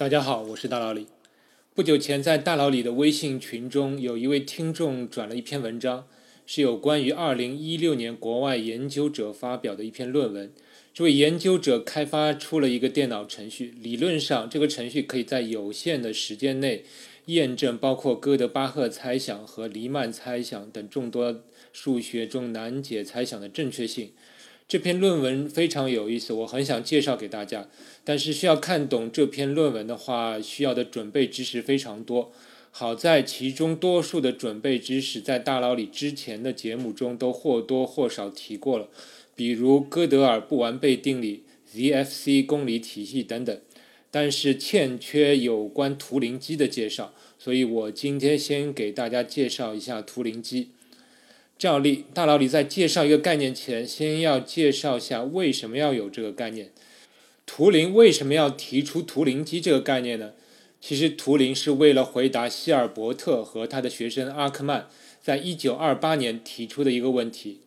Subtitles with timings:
[0.00, 1.08] 大家好，我是大老李。
[1.74, 6.06] 不久前，在大老李的微信群中，有一位听众转了一篇文章，
[6.46, 10.50] 是有关于2016年国外研究者发表的一篇论文。
[10.94, 16.84] 这位研究者开发出了一个电脑程序，理论上，这个程序可以在有限的时间内
[17.26, 21.42] 验证包括哥德巴赫猜想和黎曼猜想等众多
[21.74, 24.12] 数学中难解猜想的正确性。
[24.70, 27.68] 这篇论文非常有意思，我很想介绍给大家。
[28.04, 32.30] 但是需要看懂这篇论文的话，需要的准备知识非常多。
[32.70, 38.88] 好在其中多数的准备知识在大佬里之前的节目中都或多或少提过了，
[39.34, 41.42] 比如哥德尔不完备定理、
[41.74, 43.60] ZFC 公理体系等等。
[44.12, 50.68] 但是欠缺有关图灵机的介绍，所以我今天先给大家介绍一下图灵机。
[51.60, 56.70] 照例，大佬里在介绍一个概念前，先要介绍下为什么要有这个概念。
[57.44, 60.32] 图灵为什么要提出图灵机这个概念呢？
[60.80, 64.88] 其实，图灵是为了回答希尔伯特和他的学生阿克曼
[65.20, 67.60] 在一九二八年提出的一个问题：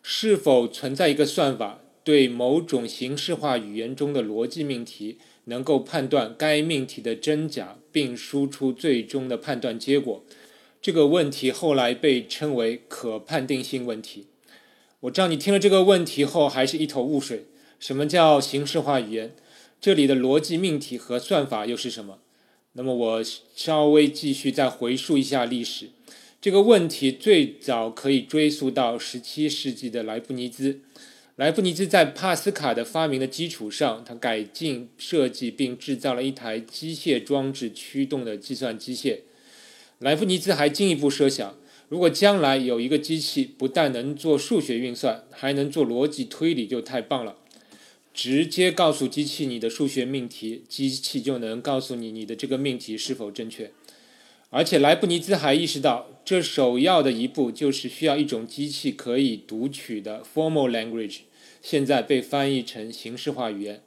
[0.00, 10.24] 是否存在一个算法，对某种形式化语言中的逻辑命题能够判断该命题的真假，并输出最终的判断结果？
[10.82, 14.26] 这个问题后来被称为可判定性问题。
[15.00, 17.44] 我知道你听了这个问题后还是一头雾水。
[17.78, 19.34] 什么叫形式化语言？
[19.80, 22.18] 这里的逻辑命题和算法又是什么？
[22.72, 25.90] 那么我稍微继续再回溯一下历史。
[26.40, 30.80] 这个问题最早可以追溯到十七世纪的莱布尼兹。
[31.36, 39.20] 莱布尼兹在帕斯卡的发明的基础上，他改进设计并制造了一台机械装置驱动的计算机械。
[40.00, 41.58] 莱布尼兹还进一步设想，
[41.90, 47.36] 如果将来有一个机器不但能做数学运算，还能做逻辑推理，就太棒了。
[48.14, 53.72] 直接告诉机器你的数学命题，机器就能告诉你你的这个命题是否正确。
[54.48, 61.18] 而且莱布尼兹还意识到，这首要的一步就是需要一种机器可以读取的 formal language，
[61.60, 63.82] 现在被翻译成形式化语言。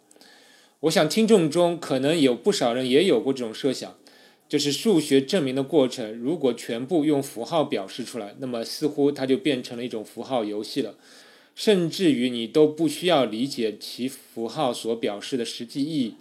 [0.81, 3.97] 我想听众中可能有不少人也有过这种设想。
[4.53, 10.94] 就是数学证明的过程，如果全部用符号表示出来，那么似乎它就变成了一种符号游戏了，
[11.56, 16.14] 甚至于你都不需要理解其符号所表示的实际意义。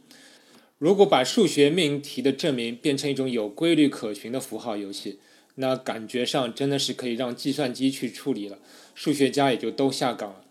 [0.79, 5.19] 如果把数学命题的证明变成一种有规律可循的符号游戏，
[5.57, 8.57] 那感觉上真的是可以让计算机去处理了，
[8.95, 10.43] 数学家也就都下岗了。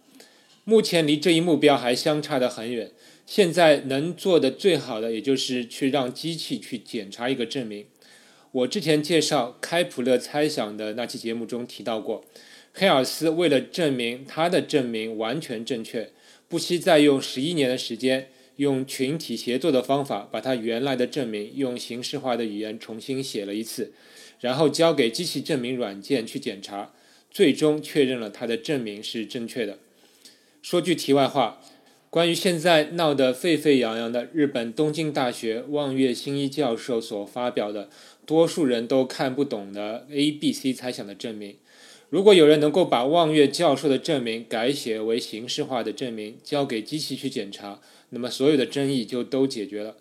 [0.66, 2.92] 目前离这一目标还相差得很远。
[3.34, 7.86] 现在能做的最好的，也就是去让机器去检查一个证明。
[8.52, 12.26] 我之前介绍开普勒猜想的那期节目中提到过，
[12.74, 16.10] 黑尔斯为了证明他的证明完全正确，
[16.50, 18.28] 不惜再用十一年的时间，
[18.58, 23.94] 用群体协作的方法，把他原来的证明用形式化的语言重新写了一次，
[24.42, 26.92] 然后交给机器证明软件去检查，
[27.30, 29.80] 最终确认了他的证明是正确的。
[30.62, 31.62] 说句题外话。
[32.12, 37.90] 关于现在闹得沸沸扬扬的日本东京大学望月新一教授所发表的
[38.26, 41.56] 多数人都看不懂的 A B C 猜想的证明，
[42.10, 47.80] 如果有人能够把望月教授的证明改写为形式化的证明，交给机器去检查，
[48.10, 49.96] 那么所有的争议就都解决了。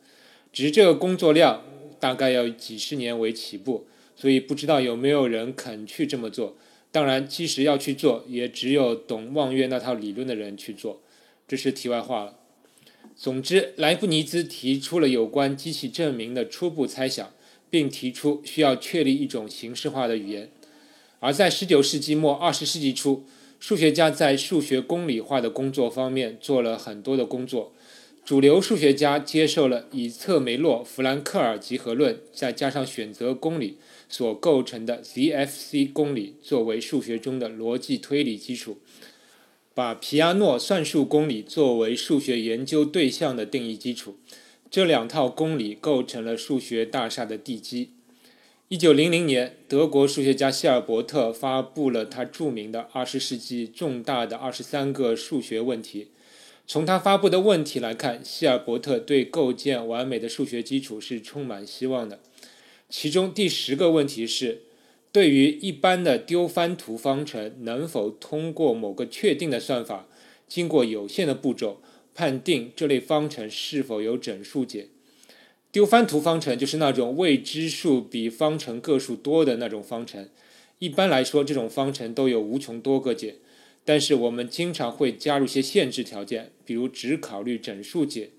[0.52, 1.62] 只是这个工作量
[2.00, 6.56] 大概要几十年为起步，所以不知道有没有人肯去这么做。
[6.90, 11.00] 当然，即使要去做，也只有懂望月那套理论的人去做。
[11.50, 12.36] 这是题外话了。
[13.16, 17.32] 总之，莱布尼兹提出了有关机器证明的初步猜想，
[17.68, 20.48] 并提出需要确立一种形式化的语言。
[21.18, 23.24] 而在19世纪末、20世纪初，
[23.58, 27.72] 数学家在数学公理化的工作方面做了很多的工作。
[28.24, 33.78] 主流数学家接受了以策梅洛、弗兰克尔集合论，再加上选择公理
[34.08, 38.78] 所构成的 ZFC 公理作为数学中的逻辑推理基础。
[39.72, 44.16] 把皮亚诺算术公理作为数学研究对象的定义基础，
[44.68, 47.90] 这两套公理构成了数学大厦的地基。
[48.68, 56.08] 一九零零年，德国数学家希尔伯特发布了他著名的二十世纪重大的二十三个数学问题。
[56.66, 62.18] 从他发布的问题来看，希尔伯特对构建完美的数学基础是充满希望的。
[62.88, 64.62] 其中第十个问题是。
[65.12, 70.06] 对于一般的丢番图方程，能否通过某个确定的算法，
[70.46, 71.80] 经过有限的步骤，
[72.14, 74.88] 判定这类方程是否有整数解？
[75.72, 80.28] 丢番图方程就是那种未知数比方程个数多的那种方程。
[80.78, 83.36] 一般来说，这种方程都有无穷多个解，
[83.84, 88.30] 但是我们经常会加入些限制条件，比如只考虑整数解。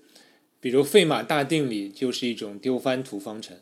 [0.60, 3.58] 比如费马大定理就是一种丢番图方程。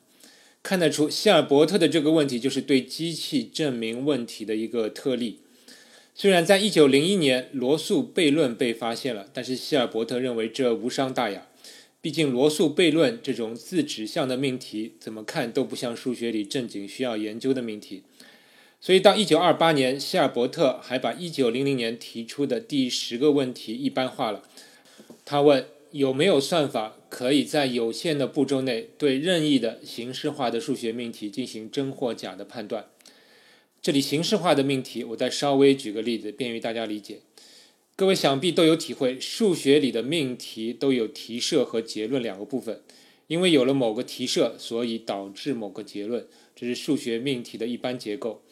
[0.62, 5.40] 看得出，希尔伯特的这个问题就是对机器证明问题的一个特例。
[6.14, 11.46] 虽然在一九零一年罗素悖论被发现了，但是希尔伯特认为这无伤大雅。
[12.02, 18.02] 毕竟罗素悖论这种自指向的命题，怎么看都不像数学里正经需要研究的命题。
[18.80, 24.42] 所以到一九二八年，希尔伯特还把一九零零年提出的第十个问题一般化了。
[25.24, 32.86] 他问有没有算法可以在有限的步骤内对任意的形式化的数学命题进行真或假的判断？
[33.82, 37.20] 这里形式化的命题，我再稍微举个例子，便于大家理解。
[37.96, 42.82] 各位想必都有体会，数学里的命题都有题设和结论两个部分。
[43.26, 48.42] 因为有了某个题设，所以导致某个结论，这是数学命题的一般结构。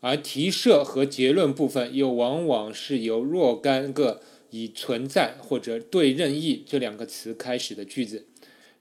[0.00, 4.20] 而题设和结论部分又往往是由若干个
[4.50, 8.26] 以存在或者对任意这两个词开始的句子。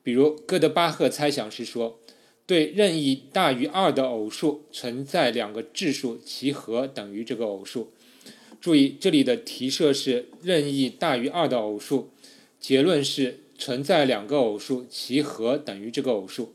[0.04, 2.00] 比如，哥德巴赫猜想是说。
[2.48, 7.92] 对任意大于二的偶数存在两个质数，其和等于这个偶数。
[8.62, 12.12] 注意，这里的题设是任意大于二的偶数，
[12.60, 16.54] 结论是存在两个偶数，其和等于这个偶数。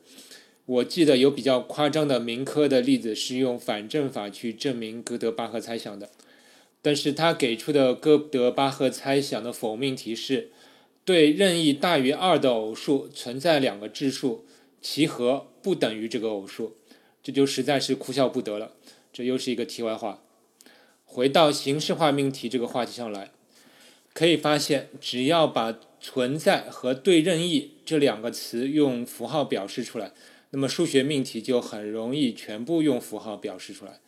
[0.65, 6.09] 我记得有比较夸张的民科的例子是用反证法去证明哥德巴赫猜想的，
[6.83, 10.51] 但是他给出的哥德巴赫猜想的否命题是：
[11.05, 14.47] 对任意大于二的偶数存在两个质数。
[14.83, 16.79] 其和不等于这个偶数，
[17.23, 18.73] 这就实在是哭笑不得了。
[19.13, 20.23] 这又是一个题外话。
[21.05, 23.31] 回到形式化命题这个话题上来，
[24.15, 30.13] 可以发现，只要把存在和对任意这两个词用符号表示出来，
[30.49, 34.01] 那么数学命题就很容易全部用符号表示出来。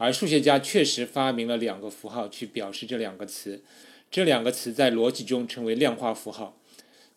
[0.00, 3.62] 而数学家确实发明了两个符号去表示这两个词，
[4.10, 6.56] 这两个词在逻辑中称为量化符号。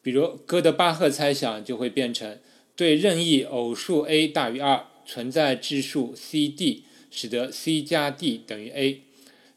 [0.02, 2.38] 比如哥德巴赫猜想就会变成。
[2.76, 9.04] 对任意偶数 a 大于二，存在质数 c d，使得 c 加 d 等于 a。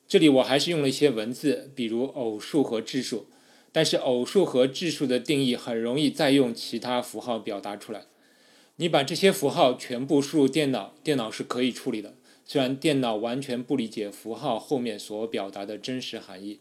[0.06, 3.26] 这里我还是用了一些文字，比如偶数和质数。
[3.72, 8.02] 但是偶数和质数的定义很容易再用其他符号表达出来。
[8.76, 12.14] 你把这些符号全部输入电脑，电脑是可以处理的。
[12.46, 16.60] 虽然电脑完全不理解符号后面所表达的真实含义。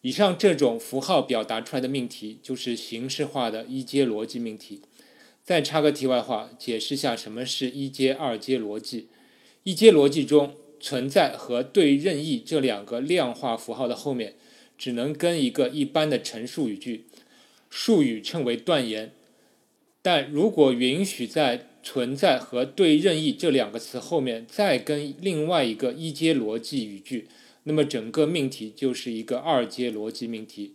[0.00, 4.80] 以上这种符号表达出来的命题，就是形式化的一阶逻辑命题。
[5.44, 9.08] 再插个题外话，解释下什么是一阶、二阶逻辑。
[9.64, 14.34] 一阶逻辑中，存在和对任意这两个量化符号的后面，
[14.78, 17.04] 只能跟一个一般的陈述语句，
[17.68, 19.12] 术语称为断言。
[20.00, 27.26] 但如果允许在存在和对任意这两个词后面再跟另外一个一阶逻辑语句，
[27.64, 30.74] 那么整个命题就是一个二阶逻辑命题。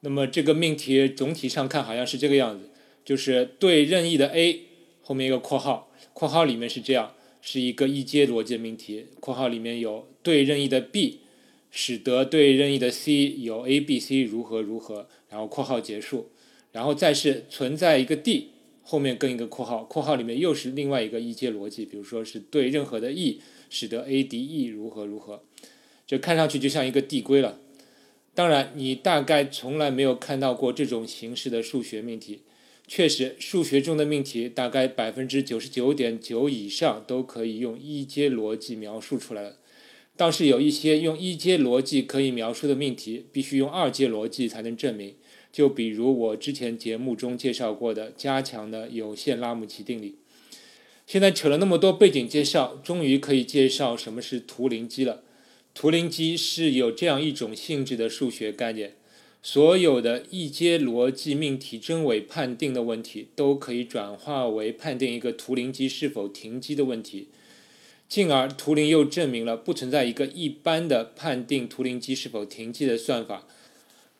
[0.00, 2.68] 那么这个命题总体上看好像是这个样子。
[3.04, 4.60] 就是对任意的 a
[5.00, 9.06] 后面一个括号，括号里面是这样，是一个一阶逻辑命题。
[9.18, 11.18] 括号里面有对任意的 b，
[11.72, 16.30] 使得对任意的 c 有 a、b、c 如何如何，然后括号结束，
[16.70, 18.50] 然后再是存在一个 d
[18.92, 23.40] 后面跟一个括号，括号里面又是另外一个一阶逻辑，比如说是对任何的 e，
[23.70, 25.44] 使得 a 敌 e 如何如何，
[26.06, 27.58] 这看上去就像一个递归了。
[28.34, 32.42] 当然，你大概从来没有看到过这种形式的数学命题。
[32.86, 39.56] 确实，数学中的命题大概百分之九十九点九以上都可以用一阶逻辑描述出来了。
[40.18, 45.14] 倒是有一些用一阶逻辑可以描述的命题，必须用二阶逻辑才能证明。
[45.52, 50.16] 就比如我之前节目中介绍过的加强的有限拉姆齐定理。
[51.06, 55.22] 现在扯了那么多背景介绍，终于可以介绍什么是图灵机了。
[55.74, 58.94] 图灵机是有这样一种性质的数学概念。
[59.44, 67.26] 所有的一阶逻辑命题真伪判定的问题，都可以转化为判定一个图灵机是否停机的问题。
[68.08, 73.48] 进而，图灵又证明了不存在一个一般的判定图灵机是否停机的算法，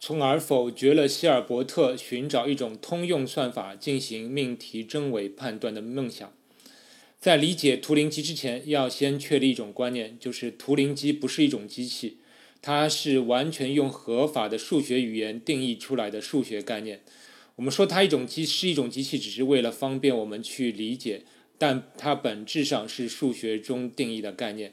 [0.04, 6.32] 从而否决了希尔伯特寻找一种通用算法进行命题真伪判断的梦想。
[7.20, 12.18] 在理解图灵机之前，要先确立一种观念，就是图灵机不是一种机器。
[12.60, 17.02] 它是完全用合法的数学语言定义出来的数学概念。
[17.54, 21.22] 我们说它一种机是一种机器，只是为了方便我们去理解，
[21.56, 24.72] 但它本质上是数学中定义的概念。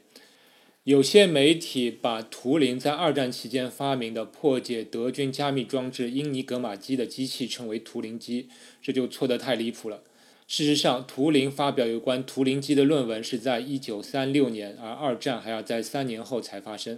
[0.85, 8.47] 有些媒体把图灵在二战期间发明的破解德军加密装置英尼格玛机的机器称为图灵机，
[8.81, 10.01] 这就错得太离谱了。
[10.47, 16.97] 事实上，图灵发表有关图灵机的论文是在一九三六年，而二战还要在三年后才发生。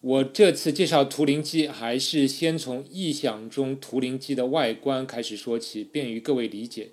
[0.00, 6.90] 我这次介绍图灵机，还是先从臆想中图灵机的外观开始说起，便于各位理解。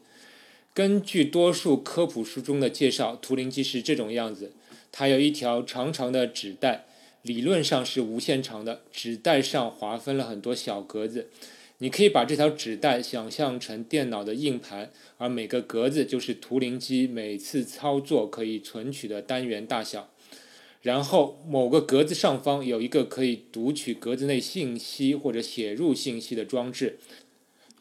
[0.73, 4.53] 根据多数科普书中的介绍，图灵机是这种样子：
[4.91, 6.85] 它有一条长长的纸带，
[7.21, 11.29] 理论上是无限长的，纸带上划分了很多小格子。
[11.81, 20.09] 你可以把这条纸带想象成电脑的硬盘，而每个格子就是图灵机每次操作可以存取的单元大小。
[20.81, 26.99] 然后某个格子上方有一个可以读取格子内信息或者写入信息的装置，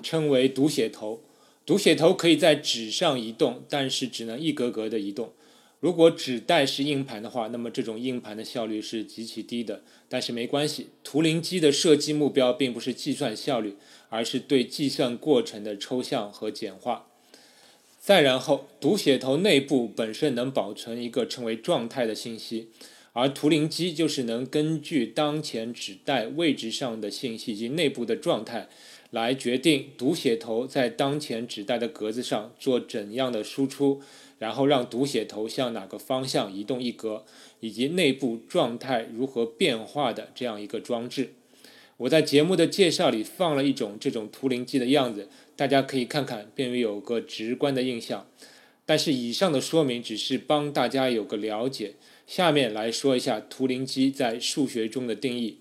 [0.02, 1.22] 称为读写头。
[1.66, 5.32] 读写头可以在纸上移动，但是只能一格格的移动。
[5.80, 9.82] 如果只带是硬盘的话，那么这种硬盘的效率是极其低的。
[10.08, 13.76] 但是没关系，图灵机的设计目标并不是计算效率，
[14.08, 17.06] 而是对计算过程的抽象和简化。
[18.00, 22.70] 再然后，读写头内部本身能保存一个称为状态的信息，
[23.20, 28.68] 而图灵机就是能根据当前纸带位置上的信息及内部的状态，
[29.10, 34.00] 来决定读写头在当前纸带的格子上做怎样的输出，
[34.38, 37.24] 然后让读写头向哪个方向移动一格，
[37.58, 41.32] 以及内部状态如何变化的这样一个装置。
[41.96, 45.28] 我在节目的介绍里放了一种这种图灵机的样子。
[45.56, 48.28] 大家可以看看，便于有个直观的印象。
[48.86, 51.94] 但是以上的说明只是帮大家有个了解。
[52.28, 55.58] 下面来说一下图灵机在数学中的定义。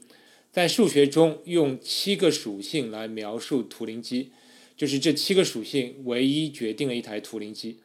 [0.52, 4.32] 在数学中，用七个属性来描述图灵机，
[4.76, 7.78] 就是这七个属性唯一决定了一台图灵机。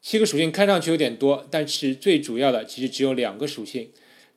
[0.00, 3.90] 七个属性看上去有点多，但是最主要的其实只有两个属性。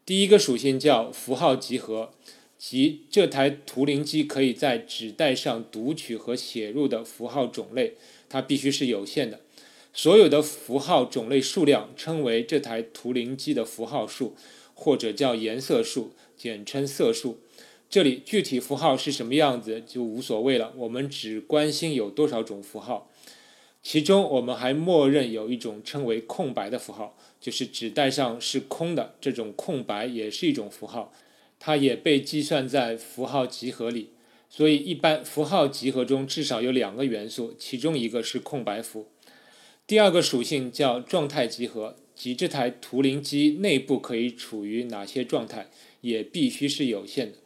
[0.04, 2.12] 第一个属性叫符号集合。
[2.58, 7.94] 即这台图灵机可以在纸带上读取和写入的符号种类，
[8.28, 9.42] 它必须是有限的。
[9.98, 14.36] 所有的符号种类数量称为这台图灵机的符号数，
[14.74, 17.40] 或者叫颜色数，简称色数。
[17.90, 23.10] 这里具体符号是什么样子就无所谓了，我们只关心有多少种符号。
[23.82, 31.14] 其中我们还默认有一种称为空白的符号，就是纸带上是空的，这种空白也是一种符号。
[31.58, 34.10] 它也被计算在符号集合里，
[34.50, 39.08] 所以一般符号集合中至少有两个元素，其中一个是空白符。
[39.88, 45.70] 第二个属性叫状态集合，即这台图灵机内部可以处于哪些状态，
[46.02, 47.38] 也必须是有限的。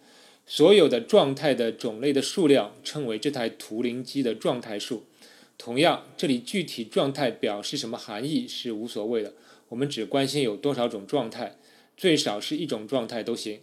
[0.46, 5.04] 所有的状态的种类的数量称为这台图灵机的状态数。
[5.58, 9.34] 同样，这里具体状态表示什么含义是无所谓的，
[9.68, 11.58] 我们只关心有多少种状态，
[11.98, 13.60] 最少是一种状态都行。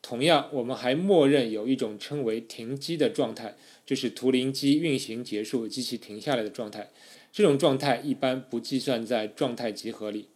[0.00, 6.90] 同样，我们还默认有一种称为停机的状态，就是图灵机运行结束，机器停下来的状态。
[7.34, 10.28] 这种状态一般不计算在状态集合里。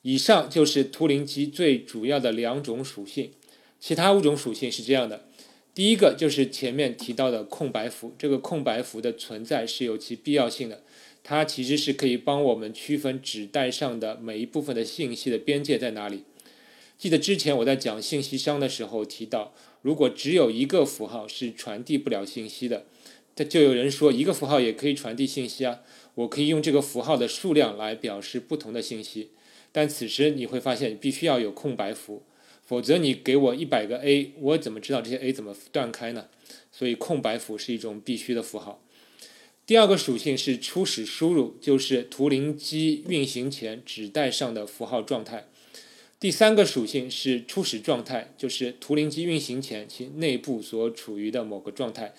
[0.00, 3.32] 以上就是图灵机最主要的两种属性，
[3.78, 5.28] 其他五种属性是这样的：
[5.74, 10.82] 第一个就是前面提到的空白符，这个空白符的存在是有其必要性的，
[11.22, 16.24] 它其实是可以帮我们区分纸带上的每一部分的信息的边界在哪里。
[16.96, 19.52] 记得之前我在讲信息商的时候提到，
[19.82, 22.86] 如果只有一个符号是传递不了信息的，
[23.36, 25.80] 这就有人说一个符号也可以传递信息啊，
[26.14, 29.30] 我可以用这个符号的数量来表示不同的信息。
[29.72, 32.22] 但此时你会发现必须要有空白符，
[32.64, 36.26] 否则你给我一百个 A，我怎么知道这些 A 怎么断开呢？
[36.70, 38.80] 所以空白符是一种必须的符号。
[39.66, 45.48] 第二个属性是初始输入，就是图灵机运行前纸带上的符号状态。
[46.20, 52.14] 第三个属性是初始状态，就是图灵机运行前其内部所处于的某个状态，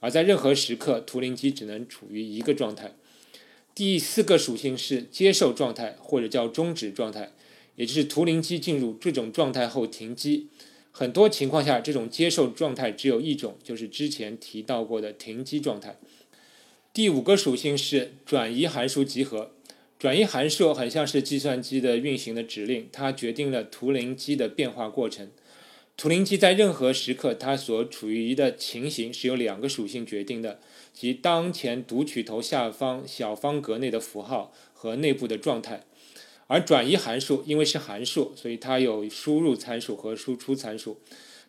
[0.00, 2.94] 而在任何时刻，图灵机只能处于一个状态。
[3.78, 7.30] 第四个属性是接受状态，或者叫终止状态，
[7.76, 10.48] 也就是图灵机进入这种状态后停机。
[10.90, 15.96] 很多情况下，这种接受状态只有一种，就是之前提到过的停机状态。
[16.92, 19.52] 第五个属性是转移函数集合。
[19.96, 25.30] 转移函数很像是计算机的运行的指令，它决定了图灵机的变化过程。
[25.96, 30.58] 图灵机在任何时刻，它所处于的情形是由两个属性决定的，
[30.98, 35.84] 及当前读取头下方小方格内的符号和内部的状态。
[36.48, 40.98] 而转移函数因为是函数，所以它有输入参数和输出参数。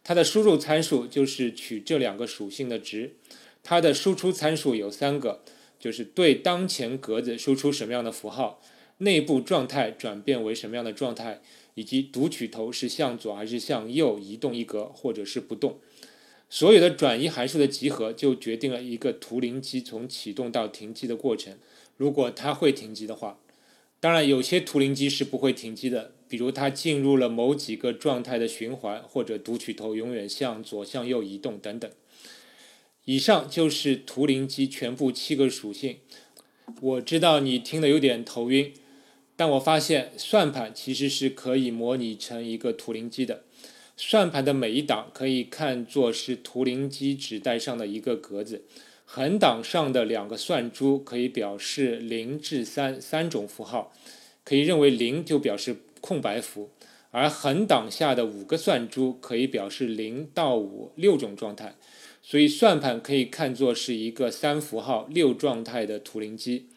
[0.04, 3.16] 它的输入参数就是取这两个属性的值，
[3.64, 5.42] 它的输出参数有三个。
[5.80, 8.62] 就是对当前格子输出什么样的符号，
[9.00, 11.42] 内部状态转变为什么样的状态，
[11.74, 15.80] 以及读取头是向左还是向右移动一格，或者是不动。
[16.50, 21.58] 所有的转移函数的集合就决定了一个图灵机从启动到停机的过程。
[21.96, 23.38] 如果它会停机的话，
[24.00, 31.92] 当然，有些图灵机是不会停机的，比如它进入了某几个状态的循环，或者读取头永远向左向右移动等等。
[33.06, 35.98] 以上就是图灵机全部七个属性。
[36.82, 38.74] 我知道你听得有点头晕，
[39.36, 43.44] 但我发现算盘其实是可以模拟成一个图灵机的。
[44.02, 48.64] 算盘的每一档可以看作是图灵机纸带上的一个格子。
[49.04, 53.94] 横档上的两个算珠可以表示零至三三种符号，
[54.46, 56.70] 可以认为零就表示空白符，
[57.12, 61.76] 而横档下的五个算珠可以表示零到五六种状态，
[62.22, 66.68] 所以算盘可以看作是一个三符号六状态的图灵机。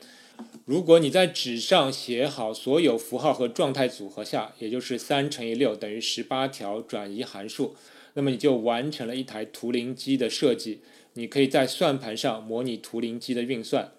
[0.65, 7.75] 如果你在纸上写好所有符号和状态组合下，也就是三乘以六等于十八条转移函数，
[8.15, 10.81] 那么你就完成了一台图灵机的设计。
[11.15, 13.93] 你可以在算盘上模拟图灵机的运算。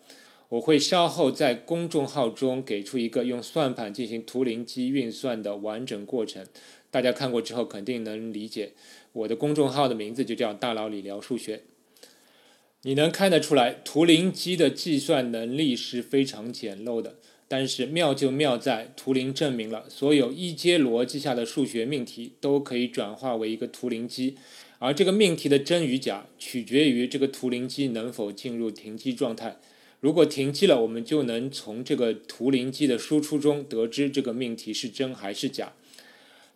[0.47, 6.45] 我会稍后在公众号中给出一个用算盘进行图灵机运算的完整过程，
[6.89, 8.71] 大家看过之后肯定能理解。
[9.11, 11.63] 我的公众号的名字就叫“大佬理聊数学”。
[12.85, 17.15] 你能看得出来，图灵机的计算能力是非常简陋的，
[17.47, 24.35] 但是妙就妙在图灵证明了所有一阶逻辑下的数学命题都可以转化为一个图灵机。
[24.79, 29.57] 而这个命题的真与假，取决于这个图灵机能否进入停机状态。
[30.01, 35.71] 如果停机了，我们就能从这个图灵机的输出中得知这个命题是真还是假。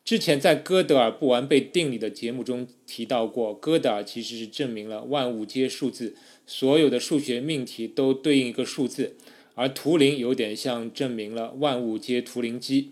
[0.07, 9.17] 之前在哥德尔不完备定理的节目中提到过，哥德尔其实是证明了万物皆数字，所有的数学命题都对应一个数字，
[9.55, 12.91] 而图灵有点像证明了万物皆图灵机。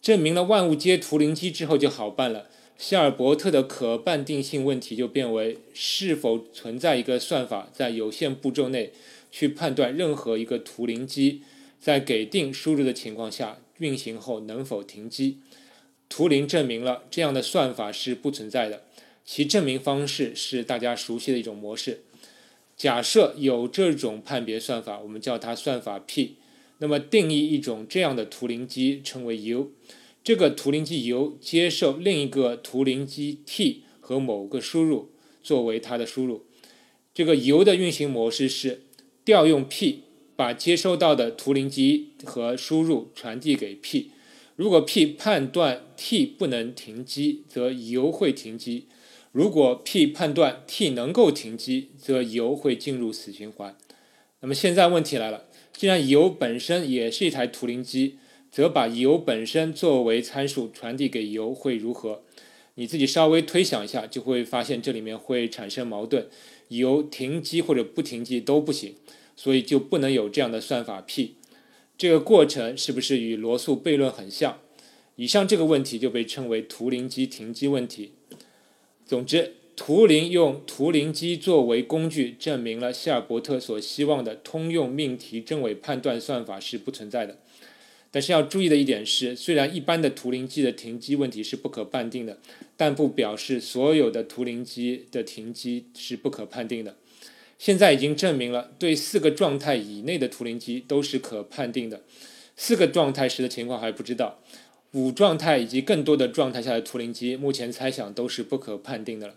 [0.00, 2.48] 证明了万物皆图灵机之后就好办了。
[2.78, 8.92] 希尔伯特的可判定性问题就变为：是否存在一个算法，在有限步骤内
[9.30, 11.42] 去判断任何一个图灵机
[11.78, 15.40] 在给定输入的情况下运行后能否停机？
[16.08, 18.84] 图灵证明了这样的算法是不存在的。
[19.24, 22.00] 其证明方式是大家熟悉的一种模式。
[22.76, 26.36] 假设有这种判别算法，我们叫它算法 P，
[26.78, 29.72] 那么定义一种这样的图灵机称为 U。
[30.24, 35.10] 这个图灵机 U 接受另一个图灵机 T 和某个输入
[35.42, 36.46] 作为它的输入。
[37.12, 38.82] 这个 U 的运行模式是
[39.24, 40.04] 调用 P
[40.36, 44.12] 把接收到的图灵机和输入传递给 P。
[44.58, 48.86] 如果 P 判断 T 不能停机，则 U 会停机；
[49.30, 53.76] 如果 P 判断 T 能够停机，则 U 会进入死循环。
[54.40, 58.18] 那么现在问题来了，既然 U 本身也是一台图灵机。
[58.50, 62.22] 则把油本身作为参数传递给油会如何？
[62.76, 66.26] 你自己稍微推想一下，就会发现这里面会产生矛盾。
[66.68, 68.94] 油停机或者不停机都不行，
[69.36, 71.34] 所以就不能有这样的算法 P。
[71.98, 74.60] 这个过程是不是与罗素悖论很像？
[75.16, 78.12] 以上这个问题就被称为图灵机停机问题。
[79.04, 87.36] 总之，图灵用图灵机作为工具，证明了希尔伯特所希望的通用命题真伪判断算法是不存在的。
[88.12, 92.38] 但是要注意的一点是，虽然一般的图灵机的停机问题是不可判定的，
[92.76, 96.96] 但不表示所有的图灵机的停机是不可判定的。
[97.58, 102.02] 现在已经证明了，对四个状态以内的图灵机都是可判定的。
[102.56, 104.38] 四个状态时的情况还不知道，
[104.92, 109.34] 五状态以及更多的状态下的图灵机，目前猜想都是不可判定的了。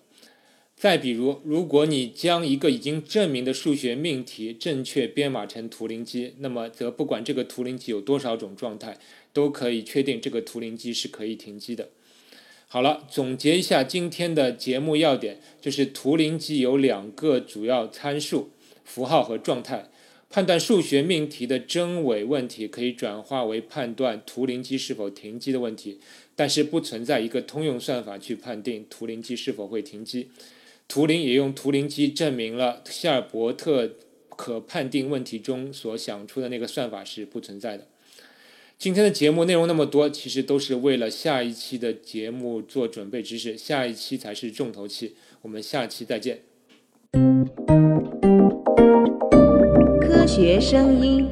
[0.75, 8.97] 再比如，如果你将一个已经证明的数学命题正确编码成图灵机，那么则不管这个图灵机有多少种状态，
[9.31, 11.89] 都可以确定这个图灵机是可以停机的。
[12.73, 18.51] 好了，总结一下今天的节目要点，就是图灵机有两个主要参数：
[18.85, 19.89] 符号和状态。
[20.29, 25.99] 判断数学命题的真伪问题可以转化为判断图灵机是否停机的问题，
[26.33, 30.29] 但是不存在一个通用算法去判定图灵机是否会停机。
[30.87, 33.95] 图灵也用图灵机证明了希尔伯特
[34.29, 37.85] 可判定问题中所想出的那个算法是不存在的。
[38.81, 45.15] 今天的节目内容那么多，其实都是为了下一期的节目做准备知识，下一期才是重头戏。
[45.43, 46.39] 我们下期再见。
[50.01, 51.27] 科学声音。